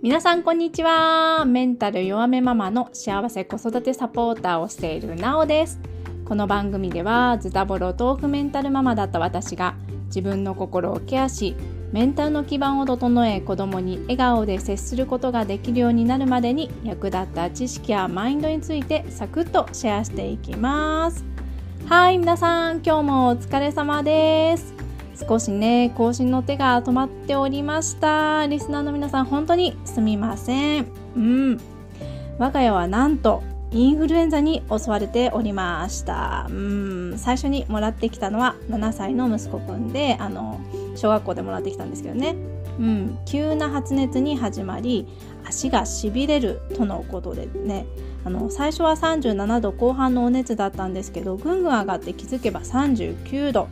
[0.00, 1.44] 皆さんこんにちは。
[1.44, 5.80] メンタル弱めママの幸せ子育てサポーターをしているなおです。
[6.24, 9.74] この番組ではズタボロ豆腐メンタルママだった私が
[10.06, 11.56] 自分の心をケアし
[11.90, 21.24] メンタルの基盤を整え子供に笑顔で接することができるようになるまでに役立った知識やマインドについてサクッとシェアしていきます。
[21.86, 24.77] はい皆さん今日もお疲れ様です。
[25.18, 28.46] 少しね更新の手が止まっておりました。
[28.46, 30.86] リスナーの皆さん本当にすみません。
[31.16, 31.60] うん。
[32.38, 33.42] 我が家はなんと
[33.72, 36.46] インフルエンザに襲われておりました。
[36.48, 37.18] うん。
[37.18, 40.60] 最初にもらってきたのは7歳の息子くんであの
[40.94, 42.36] 小学校でもらってきたんですけどね。
[42.78, 43.18] うん。
[43.26, 45.08] 急な発熱に始まり
[45.44, 47.86] 足がしびれるとのことでね。
[48.24, 53.68] あの最初は37度後半のお熱だったんですけどぐんぐん上がって気づけば39度。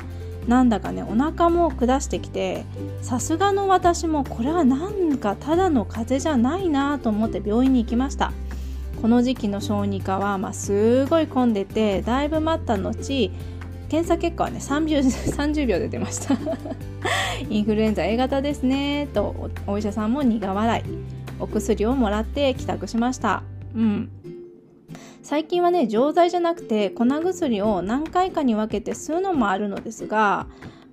[0.46, 2.64] なんだかねお腹も下してきて
[3.02, 8.32] さすがの私もこれはなんかただの風邪じゃないなと思って病院に行きました。
[9.02, 13.30] この時期の小児科は、まあ、すごい混んでてだいぶ待った後
[13.90, 16.34] 検査結果はね 30, 30秒で出ました。
[17.48, 20.82] インフルエンザ A 型ですねとお医者さんも苦笑い。
[21.38, 23.42] お薬をもらって帰宅しました。
[23.74, 24.08] うん。
[25.26, 30.46] 最近はね錠剤じゃなくて粉薬を何回かに分けて吸うのもあるのですが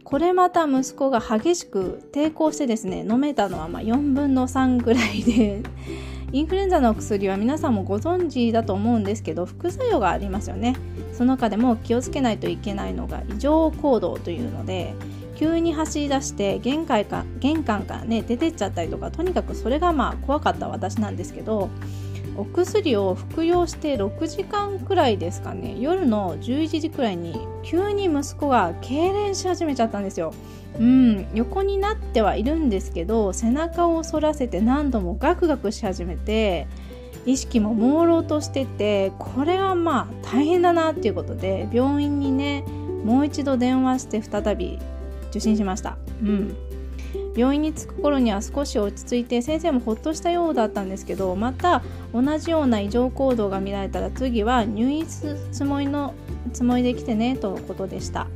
[0.04, 5.62] これまた息子が激しく抵抗してですね飲めたのはま4分の3ぐらいで
[6.34, 10.76] インフルエンザの薬は皆さんもご存知だと思うんですけど副作用がありますよね。
[11.12, 14.96] その中でも気をつけないといけないのが異常行動というので
[15.36, 21.70] 急に走り出して玄関か玄関からね出てっちゃったりとかとにかくそれがまあ怖かった私なんですけど
[22.36, 30.34] お薬を服用して6時間くらいですかね夜の11時くらいに急に息子が痙攣し始めちゃったんですよ。
[30.80, 36.68] うん、横になってはいるんですけど背中を反らせて何度もガクガクし始めて
[37.28, 42.64] 意識も朦朧としててこれはまあ大変だなっていうことで病院にね
[43.04, 44.80] もう一度電話して再び
[45.30, 45.98] 受診しました。
[46.22, 46.73] うん
[47.36, 51.82] 病院に着く頃には少し落ち着いて先生もほっとしたようだったんですけどまた
[52.14, 56.14] 同じような異常行動が見られたら次は入院すつもりの
[56.54, 58.28] つもりで来てねとのことでした。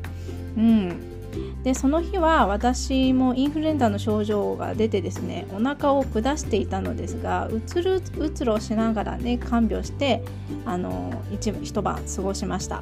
[0.57, 1.17] うん
[1.63, 10.23] でその日は私もインフルエンザの症状が出てですねお腹を下していたのですがうつるうつろしながらね看病して
[10.65, 12.81] あの一一晩過ごしました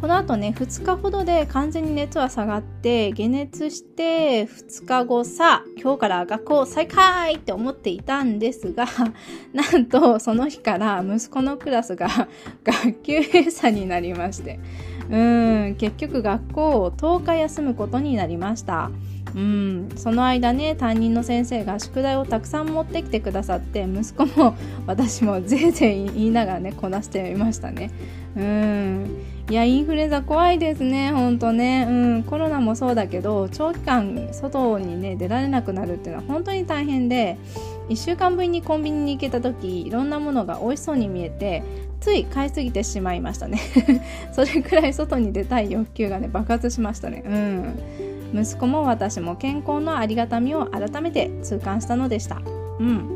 [0.00, 8.86] この後ね2日ほどで完全に熱は下がって解熱して2日後さ今日から学校再開って思っていたんですが
[9.52, 12.08] なんとその日から息子のクラスが
[12.62, 14.60] 学級閉鎖になりまして
[15.10, 18.90] うん結局学校を10日休むことになりました。
[19.34, 24.54] うん、その間ね担任の先生が宿題をたくさん持ってきてくださって息子も
[24.86, 27.90] 私もぜいぜい言いながらねこなしてみましたね。
[28.34, 37.38] うんいやインフルエンザ怖いですねほんとね、うん、コロナもそうだけど長期間外にね出られなくなるっていうのは本当に大変で
[37.88, 41.62] 1週間ぶりにコンビニに行けた時いろんなものが美味しそうに見えて
[42.00, 43.58] つい買いすぎてしまいましたね。
[44.32, 47.22] それくらい外に出たい欲求がね爆発しましたね。
[47.26, 48.42] うん。
[48.42, 52.42] 息子も私も健康のありがたみを改めて痛感したのでした。
[52.78, 53.15] うん。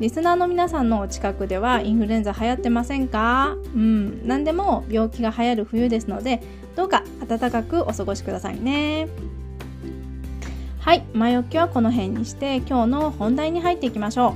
[0.00, 3.56] リスナーの皆さんのお近くではインフルエンザ流行ってませんか？
[3.74, 6.42] うん、何でも病気が流行る冬ですので
[6.74, 9.06] どうか暖かくお過ごしくださいね。
[10.80, 11.04] はい。
[11.14, 14.32] 前置きはこの辺にして今日の本題に入っていきましょう。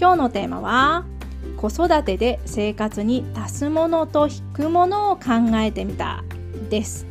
[0.00, 1.04] 今日のテーマは
[1.56, 5.22] 子育てで生活に足すものと引くものを考
[5.54, 6.24] えてみた
[6.68, 7.06] です。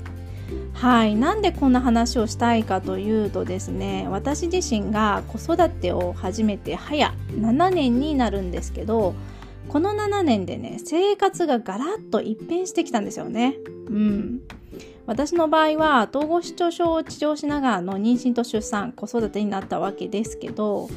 [0.83, 1.15] はい。
[1.15, 9.15] なんでこんな話をしたいかというとですね私自身が子育てを始めて早7年になるんですけど
[9.69, 13.55] この7年でね生活がガラッと一変してきたんですよね。
[13.87, 14.41] うん。
[15.05, 20.89] 私の場合は統合失調症を治療しながらの妊娠と出産子育てになったわけですけど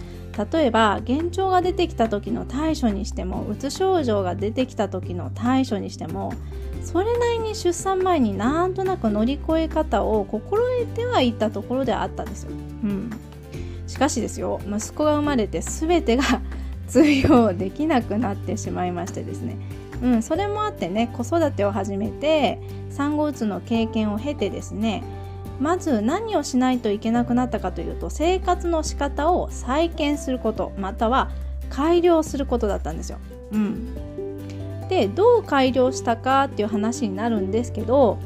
[0.53, 6.33] 例えば幻聴が出てきた時の対処にしてもうつ症状が出てきた時の対処にしても
[6.87, 12.51] それなりに出産前になんとなく乗り越え方を心得てはいったところではあったんですよ。
[12.85, 13.11] うん、
[13.89, 16.23] しかしですよ息子が生まれて全てが
[16.87, 19.57] 通用できなくなってしまいましてですね、
[20.01, 25.03] うん、それもあってね子育てを始めて産後うつの経験を経てですね
[25.59, 31.33] まず何をしないといけなくなったかというと生活の仕方を再建することまたは
[31.69, 33.19] 改良することだったんですよ。
[33.51, 33.89] うん、
[34.89, 38.19] でどう改良したかっていう話になるんですけど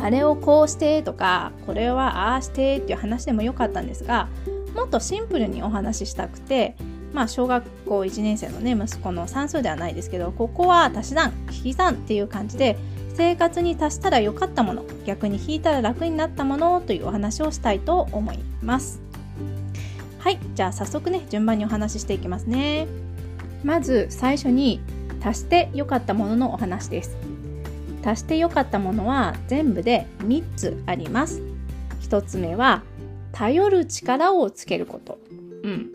[0.00, 4.28] あれをこうしてとかこれはああしてっていう話でもよかったんですが
[4.74, 6.76] もっとシンプルにお話ししたくて
[7.12, 12.76] まあ小学校1年生のね息子の算数ではないですけどここは足し算引き算っていう感じで
[13.14, 19.00] 生活に足したら良かったもの逆に引いたら楽になったものというお話をしたいと思います。
[20.20, 22.86] はいじゃあ早速ね順番にお話ししていきますね。
[23.64, 24.80] まず最初に
[25.22, 27.16] 足して良かったもののお話です。
[28.04, 31.42] 足して良かったものは全部で3つあります。
[32.02, 32.82] 1つ目は
[33.32, 35.18] 頼る力をつけること。
[35.62, 35.90] うん。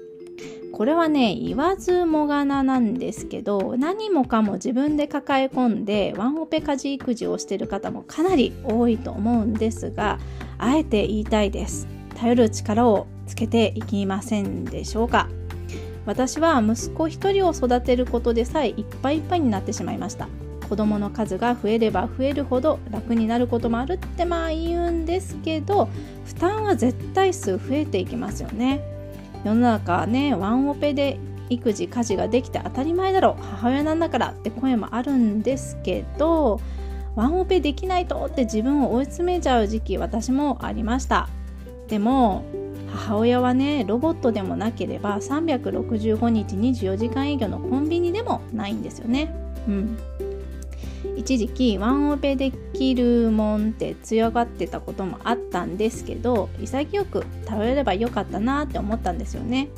[0.72, 10.18] これはね言わずもがななんですけど何もかも自分で抱え込んでワンオペ家事育児をしている方もかなり多いと思うんですが
[10.58, 11.88] あえて言いたいです。
[12.16, 15.28] 頼る力をつけていきませんでしょうか
[16.06, 20.28] 私は息子一人を育てることでさえいっぱいいっぱいになってしまいました。
[20.70, 25.90] 子供の数が増えれば増えるほど楽になることもあるってまあ言うんですけど
[26.26, 28.82] 負担は絶対数増えていきますよね。
[29.44, 31.20] 世の中はねワンオペで
[31.50, 33.44] 育児家事ができて当たり前だろう。
[33.44, 36.60] 母親なんだからって声もあるんですけど
[37.16, 41.30] ワンオペできないとって自分を追い詰めちゃう時期私もありました。
[41.88, 42.44] でも
[42.94, 49.34] 母親はねロボットでもなければ365日24時間営業のコンビニでもないんですよね。
[49.68, 49.98] うん。
[51.18, 59.70] 一時期ワンオペできるもんって強がってたこともあったんですけど潔く頼ればよかったなって思ったんですよね。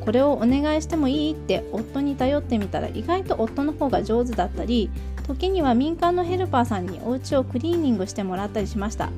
[0.00, 4.90] これをお願いしてもいいって夫に頼ってみたら意外と夫の方が上手だったり
[5.26, 9.10] 時には民間のヘルパーさんにお家をクリーニングしてもらったりしました。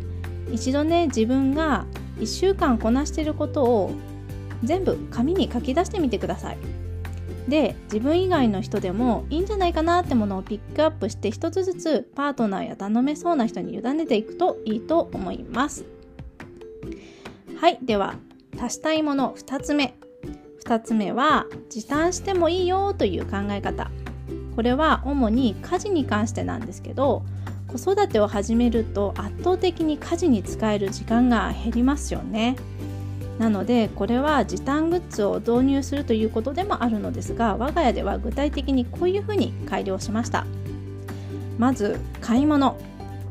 [0.52, 1.87] 一度ね自分が
[2.20, 3.90] 1週間こなしてることを
[4.62, 6.58] 全部紙に書き出してみてください。
[7.49, 15.84] で自分以外の人でもいいんじゃないかなってものをピックアップして一つずつパートナーや頼めそうな人に委ねていくといいと思います。
[17.56, 18.14] はいでは
[18.58, 19.96] 足したいもの2つ目。
[20.64, 23.90] 2つ目は時短してもいいよという考え方。
[24.55, 27.22] これは主に家事に関してなんですけど
[27.70, 32.56] 子育てを始めると圧倒的に家事に使える時間が減りますよね。
[33.38, 40.44] なのでこれは時短グッズを導入するということでもあるのですが我が家では具体的にこういうふうに改良しました。
[41.58, 42.76] まず買い物。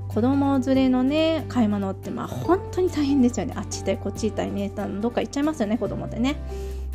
[0.07, 3.53] 子供連れのね買い物ってまあ本当に大変ですよね。
[3.55, 4.71] あっち行ったりこっち行ったりね
[5.01, 6.37] どっか行っちゃいますよね子供でね。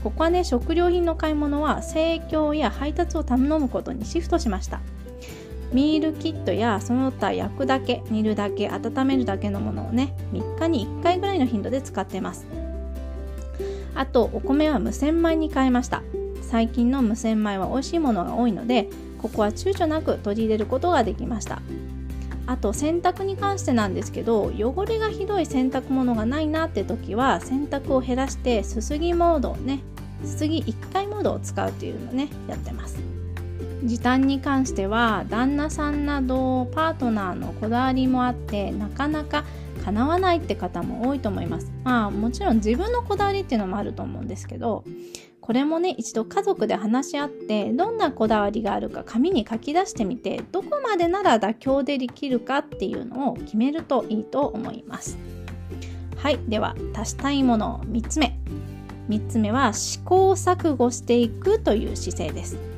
[0.02, 4.80] ここはね食料品の買い物は生協や配達を頼むことにシフトしました。
[5.74, 12.46] ミールキットやその他焼くだけ煮るだけ温めるだけのものをね3日に1回ぐらいの頻度で使ってます。
[13.96, 16.02] あとお米は無洗米に変えました。
[16.42, 18.88] 最近の無洗米は美味しいものが多いので
[19.20, 21.60] ここは躊躇なく取り入れることができました。
[22.46, 29.80] あと洗濯に関してなんですけど汚れがひどい洗濯物がないなって時は洗濯を減らしてすすぎモードをね
[30.24, 33.13] すすぎ1回モードを使うっていうのねやってます。
[33.84, 39.44] 時短に関しては旦那さんなどパートナーのこだわりもあってなかなか
[39.84, 41.70] 叶わないって方も多いと思います。
[41.84, 44.84] まあもちろん自分のこだわりっていうのもあると思うんですけど
[45.42, 55.18] これもね一度家族で話し合ってどんなこだわりがあるか紙に書き出してみてどこまでなら妥協でできるかっていうのを決めるといいと思います。
[56.16, 58.38] はいでは足したいもの3つ目。
[59.10, 62.73] 3つ目は試行錯誤していくという姿勢です。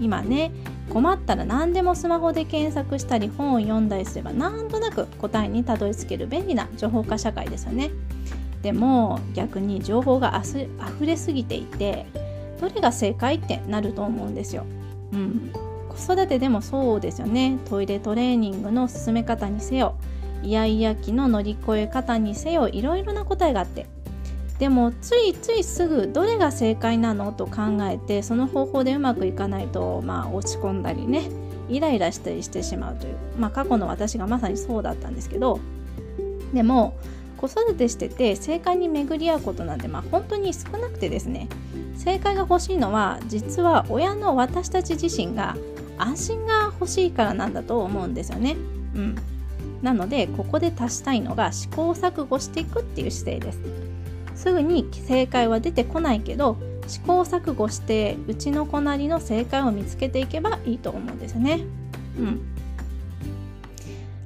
[0.00, 0.50] 今ね
[0.90, 7.90] 困ったら何でもスマホで検索したり本を読んだりすればなんとなく答えにたどり着ける便利な情報化社会ですよね。
[8.62, 12.06] でも逆に情報があふれすぎていて
[12.60, 14.66] どれが正解ってなると思うんですよ。
[15.12, 15.50] うん、
[15.88, 19.96] 子育てでもそうですよねトイレトレーニングの進め方にせよ
[20.42, 23.86] イヤイヤ期の乗り越え方にせよいろいろな答えがあって
[24.60, 31.30] でもついついすぐどれが正解なのと考えてその方法でうまくいかないとまあ落ち込んだりね
[31.70, 35.60] イライラしたりしてしまうというまあ過去の私がまさにそうだったんですけど
[36.52, 36.94] でも
[37.38, 41.48] 子育てしてて正解に巡り合うことなんてまあ本当に少なくてですね
[41.96, 45.56] 正解が欲しいのは実は親の私たち自身が
[45.96, 48.56] 安心が欲しいからなんだと思うんですよね。
[48.94, 49.16] うん、
[49.82, 53.89] なのでここで足したいのが試行錯誤していくっていう姿勢です。
[54.40, 56.56] すぐに正解は出てこないけど
[56.86, 61.60] 試行錯誤してうちの子なりの正解を見つけていけばいいと思うんですね。
[62.18, 62.40] うん。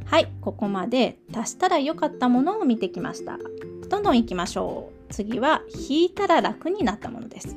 [0.06, 3.38] はい、ここまで足したら良かったものを見てきました。
[3.88, 5.12] どんどんいきましょう。
[5.12, 7.56] 次は引いたら楽になったものです。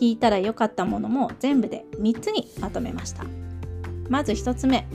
[0.00, 3.24] 引いたら良かったものも全部で3つにまとめました。
[4.08, 4.88] まず1つ目。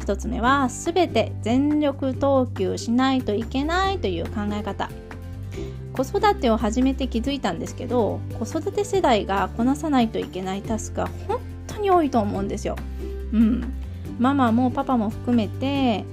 [0.00, 4.88] 1つ目は全て全力投球しないといけないという考え方。
[6.04, 12.76] 子育てを始めて気づいたんですけど子育て世代がこなさないといけないタスクが本当に多いと思うんですよ。
[13.32, 13.72] うん、
[14.18, 16.04] ママもパパも含めて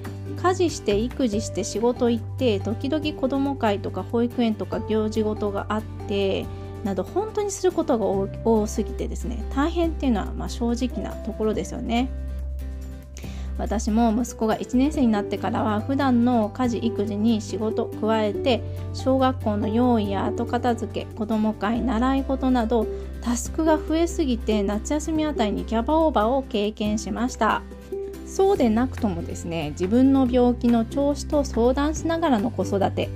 [0.41, 6.45] 家事して育児して仕事行って時々子ども会とか保育園とか行事事があって
[6.83, 12.09] など本当にすることが多すぎてですね大変っていうのはま正直なところですよね。
[13.59, 18.63] 私も息子が1年生になってからは普段の家事育児に仕事加えて
[18.93, 22.87] 小学校の用意や後片付け子ども会習い事など
[23.21, 27.61] タスクが増えすぎて夏休みあたりにキャパオーバーを経験しました。
[28.25, 33.09] そうでなくともですね自分の病気の調子と相談しながらの子育て。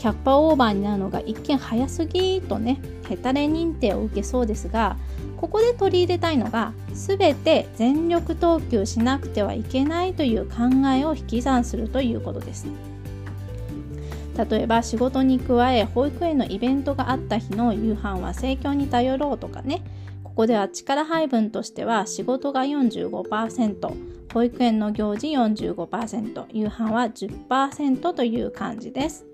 [0.00, 4.96] キャッパオーバーになるのが一見早すぎとねヘタレ認定を受けそうですが
[5.40, 12.66] ここで取り入れたいのが全て全力投球しなくてはいけないという考えを引き算するということです。
[14.50, 19.82] 例えば仕事に加え保育園のイベントがあった日の夕飯は盛況に頼ろうとかね。
[20.22, 23.94] ここでは力配分としては仕事が45%
[24.32, 29.29] 保育園の行事45%夕飯は10%という感じです。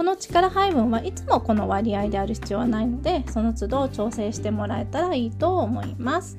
[0.00, 6.38] この力配分はいつもこの割合である必要はないのでその都度調整してもらえたらいいと思います。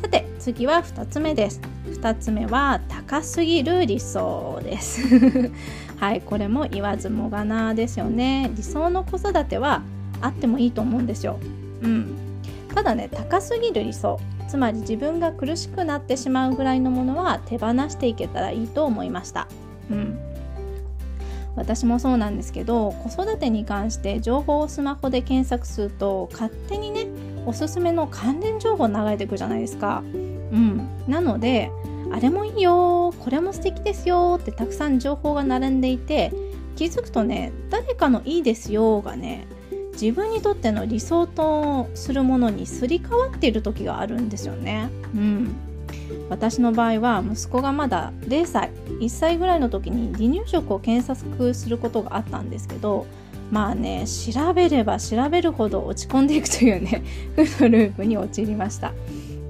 [0.00, 1.60] さて次は2つ目です。
[1.88, 5.02] 2つ目は高すぎる理想です。
[6.00, 8.50] はいこれも言わずもがなですよね。
[8.56, 9.82] 理想の子育ては
[10.22, 11.38] あってもいいと思うんですよ。
[11.82, 12.14] うん。
[12.74, 14.18] ただね高すぎる理想
[14.48, 19.46] つまり自分が苦しくなってしまうぐらいのものは手放していけたらいいと思いました。
[19.90, 20.29] うん。
[21.56, 27.06] 私もそうなんですけど子育てに関して情報をスマホで検索すると勝手にね
[27.46, 30.02] おすすめの関連情報流れてくじゃないですか。
[30.04, 31.70] うん、なので
[32.12, 36.32] あれもいいよこれも素敵ですよってたくさん情報が並んでいて
[36.74, 39.46] 気づくとね誰かのいいですよがね
[39.92, 44.88] 自分にとっての理想とするものにすり替わっている時があるんですよね。
[45.14, 45.69] うん
[46.30, 48.70] 私の場合は息子がまだ0歳
[49.00, 53.06] 1歳ぐらいの時に離乳食を検索することがあったんですけど
[53.50, 57.02] まあね調べれば調べるほど落ち込んでいくというね
[57.34, 58.92] 負のループに陥りました。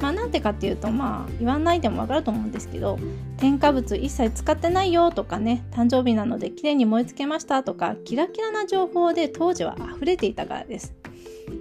[0.00, 2.99] まあなんてかっていうとまあ言わないでもわかると思うんですけど
[3.37, 10.94] 添加物一切使ってないよとかね誕生日なので綺麗に燃え尽けましたとかキラキラな情報で当時は溢れていたからです。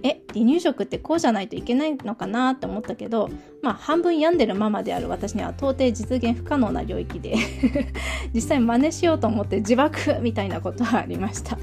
[0.03, 3.29] え離乳食ってこうじゃないといけないのかなって思ったけど
[3.62, 7.36] まあ半分病んでるママである私には到底実現不可能な領域で
[8.34, 11.58] 実際真似しようと思って自爆みたいなことはありました。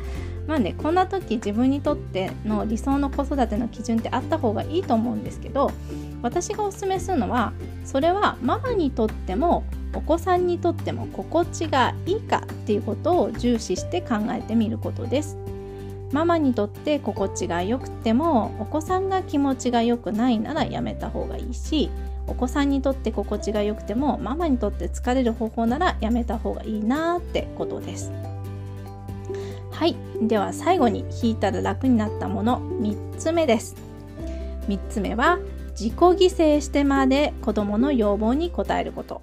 [0.46, 5.72] まあねこんな時自分にとっての理想の子育ての基準ってあった方がいいと思うんですけど
[6.22, 7.52] 私がおすすめするのは
[7.84, 15.36] それはママにとってもお子さんにとっても心地がいいかっていうことを重視して考えてみることです。
[16.12, 21.90] ママにとって心地が良くてもお子さんが気持ちが良くないならやめた方がいいし
[22.26, 28.10] お子さんにとって心地が良くてもママにとって疲れる方法ならやめた方がいいなってことです。
[29.70, 29.96] はい。
[30.22, 33.76] では最後に引いたら楽になったもの3つ目です。
[34.68, 35.38] 3つ目は
[35.78, 39.22] 自己犠牲してまで子どもの要望に応えること。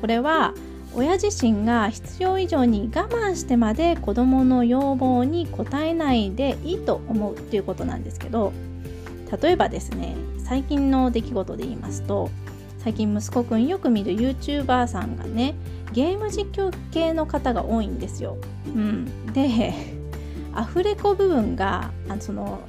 [0.00, 0.54] これは
[0.96, 8.52] 親自身が必要以上に我慢してまで子どもの要望に応えないでいいと思うっていうことなんですけど
[9.42, 12.30] 例えばですね最近の出来事で言いますと
[12.78, 15.54] 最近息子くんよく見る YouTuber さんがね
[15.92, 18.36] ゲーム実況系の方が多いんですよ。
[18.66, 19.72] うん、で
[20.52, 22.60] アフレコ部分があその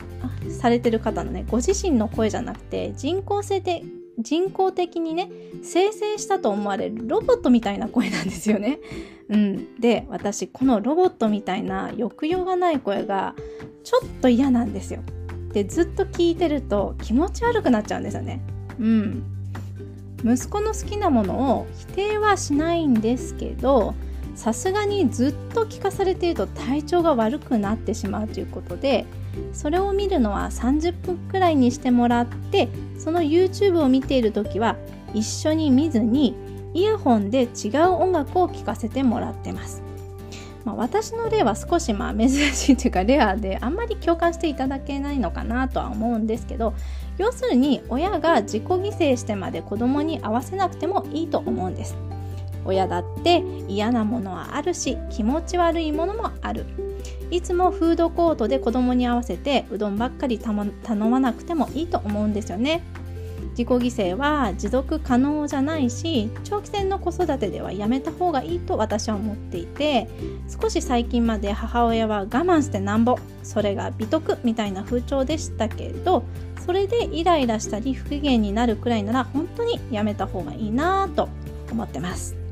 [0.49, 3.83] されてる方のねご自身の声じゃなくて人工性で
[4.19, 5.29] 人工的にね
[5.63, 8.79] 生成したと思われるロボットみたいな声なんですよね。
[9.27, 13.33] うん、で私このロボットみたいな抑揚がない声が
[13.83, 15.01] ちょっと嫌なんですよ。
[15.51, 18.41] でずっと聞いてると気持ち悪くなっちゃうんですよね。
[18.79, 19.23] うん、
[20.23, 23.95] 息子の好きなものを否定はしないんですけど
[24.35, 29.05] さすがにずっと聞かされていると体調が悪くなってしまうということで
[29.53, 34.75] それを見るのは30分くらいにしてもらってその YouTube を見ている時は
[35.13, 36.35] 一緒に見ずに
[36.73, 39.81] イヤホンで違う音楽を聴かせてもらってます。
[40.65, 46.73] まあ、私の例は少しまあ珍しいというかレアであんまり共感していただけないのかなとは思うんですけど
[47.19, 51.95] 要するに親が自己犠牲してまで子供に合わせなくてもいいと思うんです。
[52.65, 56.65] 親だって嫌なものはあるし気持ち悪いものもある。
[57.31, 60.53] いつもフードコートで子供に合わせてうどんばっかり頼
[61.09, 62.83] まなくてもいいと思うんですよね。
[63.57, 70.09] 自己犠牲は持続可能じゃないし長期戦の子育てではやめた方がいいと私は思っていて
[70.61, 76.25] 少し最近まで母親は我慢してなんぼそれが美徳みたいな風潮でしたけど
[76.65, 81.29] それでイライラしたり不機嫌になるくらいなら本当にやめた方がいいなと
[81.71, 82.44] 思ってます。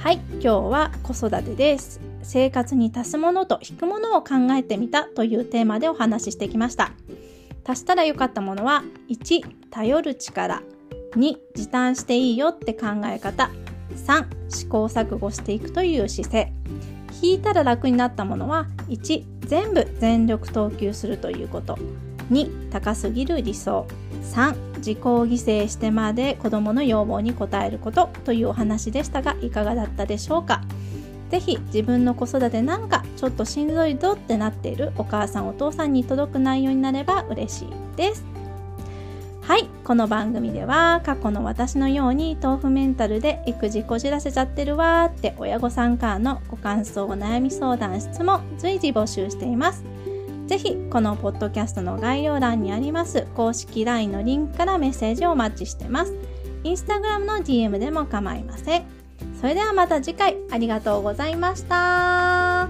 [0.00, 2.00] はい今日は子育てです。
[2.22, 6.92] 生活に足すものと引くものを考えてみたというテーマでお話ししてきました。
[7.66, 10.62] 足したら良かったものは1頼る力。
[11.16, 13.50] 2時短していいよって考え方。
[13.94, 16.52] 3試行錯誤していくという姿勢。
[17.20, 21.78] 引いたら楽になったものは1全部全力投球するということ。
[22.30, 23.86] 2高すぎる理想。
[24.34, 30.62] 3自己を犠牲してまで子どもの要望に応えることというお話でしたがいかがだったでしょうか？
[31.30, 38.24] 是非自分の子育てなんかちょっとしんどいぞってなっているお母さんお父さんに届く内容になれば嬉しいです。
[39.42, 49.84] はいこの番組では過去の私のように豆腐メンタルで育児こじらせちゃってるわーって親御さんからのご感想お悩み相談質問随時募集しています。
[50.50, 56.12] ぜひこのポッドキャストの概要欄にあります公式 LINE のリンクからメッセージをお待ちしてます。
[56.64, 58.84] インスタグラムの DM でも構いません。
[59.40, 62.68] それではまた次回ありがとうございました。